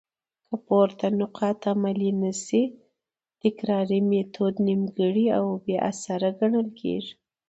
[0.47, 2.61] که پورته نقاط عملي نه سي؛
[3.41, 7.13] تکراري ميتود نيمګړي او بي اثره ګڼل کيږي.